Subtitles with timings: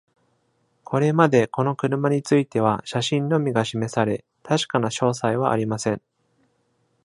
[0.83, 6.01] これまでこの車については、写真のみが示され、確かな詳細はありません。